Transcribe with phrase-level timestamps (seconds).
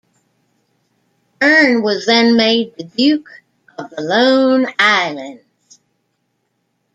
[1.39, 3.29] Bern was then made the Duke
[3.77, 5.79] of the Lone Islands.